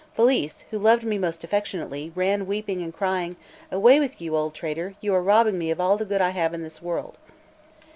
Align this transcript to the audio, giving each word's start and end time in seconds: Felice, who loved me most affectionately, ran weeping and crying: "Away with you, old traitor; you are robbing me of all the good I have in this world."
Felice, 0.15 0.65
who 0.71 0.79
loved 0.79 1.03
me 1.03 1.19
most 1.19 1.43
affectionately, 1.43 2.11
ran 2.15 2.47
weeping 2.47 2.81
and 2.81 2.91
crying: 2.91 3.35
"Away 3.71 3.99
with 3.99 4.19
you, 4.19 4.35
old 4.35 4.55
traitor; 4.55 4.95
you 4.99 5.13
are 5.13 5.21
robbing 5.21 5.59
me 5.59 5.69
of 5.69 5.79
all 5.79 5.95
the 5.95 6.05
good 6.05 6.21
I 6.23 6.31
have 6.31 6.55
in 6.55 6.63
this 6.63 6.81
world." 6.81 7.19